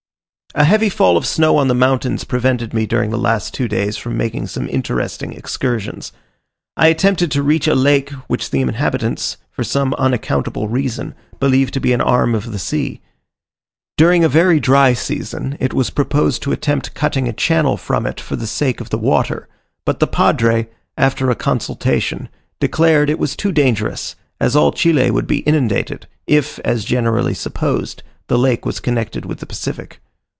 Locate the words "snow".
1.25-1.55